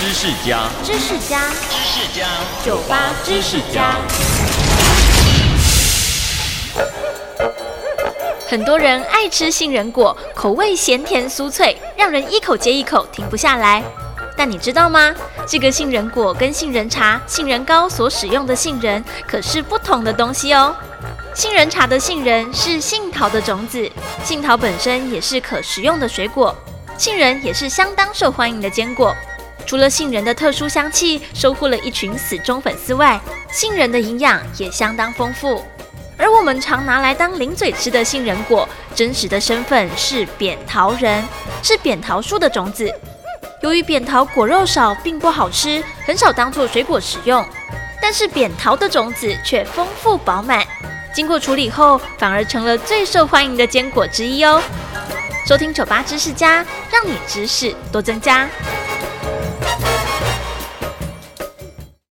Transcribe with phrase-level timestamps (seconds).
[0.00, 2.26] 知识家，知识家，知识家，
[2.64, 3.96] 酒吧知识家。
[8.48, 13.84] 很多人爱吃杏仁果，口味咸甜酥脆，让人一口接一口，停不下来。
[14.38, 15.14] 但你知道吗？
[15.46, 20.74] 这个杏仁果跟杏仁茶、杏仁糕所使用的杏仁可是不同的东西哦。
[21.34, 23.86] 杏仁茶的杏仁是杏桃的种子，
[24.24, 26.56] 杏桃本身也是可食用的水果，
[26.96, 29.14] 杏仁也是相当受欢迎的坚果。
[29.66, 33.20] 除了杏仁的特殊香气收获了一群死忠粉丝外，
[33.52, 35.64] 杏仁的营养也相当丰富。
[36.16, 41.24] 而我们常拿来当零嘴吃的杏仁果，真实的身份是扁桃仁，
[41.62, 42.92] 是扁桃树的种子。
[43.62, 47.44] 由于扁桃果肉少，并不好吃，很少当做水果食用。
[48.02, 50.66] 但是扁桃的种子却丰富饱满，
[51.14, 54.62] 经过处理后，反而成了最受欢迎的坚果之一哦。
[55.46, 58.48] 收听酒吧知识家，让你知识多增加。